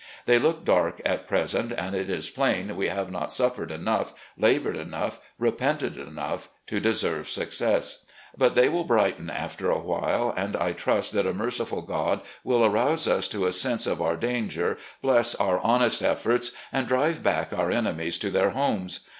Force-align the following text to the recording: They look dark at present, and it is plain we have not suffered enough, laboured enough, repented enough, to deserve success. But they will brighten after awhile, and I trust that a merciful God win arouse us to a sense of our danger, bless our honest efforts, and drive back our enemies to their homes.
They 0.25 0.39
look 0.39 0.65
dark 0.65 0.99
at 1.05 1.27
present, 1.27 1.71
and 1.71 1.95
it 1.95 2.09
is 2.09 2.27
plain 2.27 2.75
we 2.75 2.87
have 2.87 3.11
not 3.11 3.31
suffered 3.31 3.69
enough, 3.69 4.15
laboured 4.35 4.75
enough, 4.75 5.19
repented 5.37 5.95
enough, 5.95 6.49
to 6.65 6.79
deserve 6.79 7.29
success. 7.29 8.03
But 8.35 8.55
they 8.55 8.67
will 8.67 8.83
brighten 8.83 9.29
after 9.29 9.69
awhile, 9.69 10.33
and 10.35 10.55
I 10.55 10.73
trust 10.73 11.11
that 11.13 11.27
a 11.27 11.35
merciful 11.35 11.83
God 11.83 12.21
win 12.43 12.63
arouse 12.63 13.07
us 13.07 13.27
to 13.27 13.45
a 13.45 13.51
sense 13.51 13.85
of 13.85 14.01
our 14.01 14.15
danger, 14.15 14.75
bless 15.03 15.35
our 15.35 15.59
honest 15.59 16.01
efforts, 16.01 16.49
and 16.73 16.87
drive 16.87 17.21
back 17.21 17.53
our 17.53 17.69
enemies 17.69 18.17
to 18.25 18.31
their 18.31 18.49
homes. 18.49 19.01